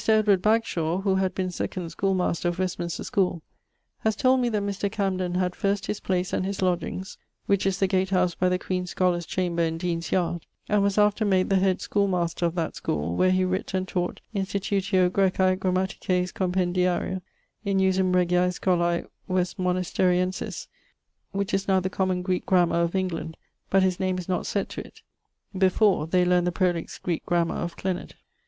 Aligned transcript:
Edward 0.07 0.41
Bagshawe 0.41 1.01
(who 1.03 1.17
had 1.17 1.35
been 1.35 1.51
second 1.51 1.91
schoole 1.91 2.15
master 2.15 2.47
of 2.49 2.57
Westminster 2.57 3.03
schoole) 3.03 3.43
haz 3.99 4.15
told 4.15 4.39
me 4.39 4.49
that 4.49 4.63
Mr. 4.63 4.91
Camden 4.91 5.35
had 5.35 5.55
first 5.55 5.85
his 5.85 5.99
place 5.99 6.33
and 6.33 6.43
his 6.43 6.59
lodgeings 6.63 7.19
(which 7.45 7.67
is 7.67 7.77
the 7.77 7.85
gate 7.85 8.09
house 8.09 8.33
by 8.33 8.49
the 8.49 8.57
Queen's 8.57 8.89
Scholars' 8.89 9.27
chamber 9.27 9.61
in 9.61 9.77
Deanes 9.77 10.09
yard), 10.11 10.47
and 10.67 10.81
was 10.81 10.97
after 10.97 11.23
made 11.23 11.51
the 11.51 11.57
head 11.57 11.81
schoole 11.81 12.07
master 12.07 12.47
of 12.47 12.55
that 12.55 12.75
schoole, 12.75 13.15
where 13.15 13.29
he 13.29 13.43
writt 13.45 13.75
and 13.75 13.87
taught 13.87 14.21
Institutio 14.33 15.07
Græcae 15.07 15.55
Grammatices 15.59 16.31
Compendiaria: 16.33 17.21
in 17.63 17.77
usum 17.77 18.11
Regiae 18.13 18.51
Scholae 18.51 19.05
Westmonasteriensis, 19.29 20.65
which 21.31 21.53
is 21.53 21.67
now 21.67 21.79
the 21.79 21.91
common 21.91 22.23
Greeke 22.23 22.47
grammar 22.47 22.77
of 22.81 22.95
England, 22.95 23.37
but 23.69 23.83
his 23.83 23.99
name 23.99 24.17
is 24.17 24.27
not 24.27 24.47
sett 24.47 24.67
to 24.69 24.81
it. 24.81 25.03
Before, 25.55 26.07
they 26.07 26.25
learned 26.25 26.47
the 26.47 26.51
prolix 26.51 26.97
Greeke 26.97 27.27
Grammar 27.27 27.57
of 27.57 27.77
Cleonard. 27.77 28.15